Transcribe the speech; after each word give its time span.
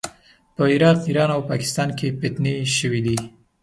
په 0.55 0.63
عراق، 0.73 0.97
ایران 1.07 1.29
او 1.35 1.41
پاکستان 1.51 1.89
کې 1.97 2.07
فتنې 2.19 2.55
شوې 2.77 3.01
دي. 3.05 3.17